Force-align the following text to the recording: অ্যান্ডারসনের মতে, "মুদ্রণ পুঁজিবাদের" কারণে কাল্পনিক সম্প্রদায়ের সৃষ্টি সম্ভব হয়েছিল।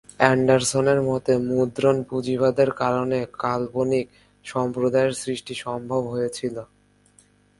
অ্যান্ডারসনের 0.17 0.99
মতে, 1.01 1.33
"মুদ্রণ 1.49 1.97
পুঁজিবাদের" 2.03 2.69
কারণে 2.73 3.19
কাল্পনিক 3.39 4.05
সম্প্রদায়ের 4.45 5.13
সৃষ্টি 5.13 5.53
সম্ভব 5.55 6.01
হয়েছিল। 6.05 6.55